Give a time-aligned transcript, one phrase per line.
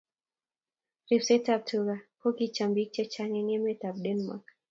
[1.09, 4.45] Ribsetap tuga ko kikocham bik chechang eng emetab Denmark